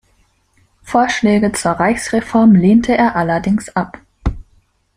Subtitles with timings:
[0.81, 3.99] Vorschläge zur Reichsreform lehnte er allerdings ab.